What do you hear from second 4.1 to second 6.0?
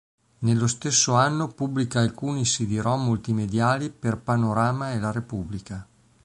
Panorama e la Repubblica.